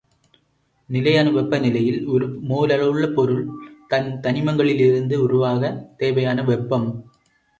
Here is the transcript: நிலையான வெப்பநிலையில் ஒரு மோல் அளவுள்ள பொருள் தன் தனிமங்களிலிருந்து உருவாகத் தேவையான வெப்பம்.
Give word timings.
நிலையான 0.89 1.29
வெப்பநிலையில் 1.29 2.07
ஒரு 2.07 2.27
மோல் 2.41 2.69
அளவுள்ள 2.69 3.07
பொருள் 3.07 3.43
தன் 3.87 4.19
தனிமங்களிலிருந்து 4.23 5.15
உருவாகத் 5.15 5.97
தேவையான 5.97 6.43
வெப்பம். 6.43 6.87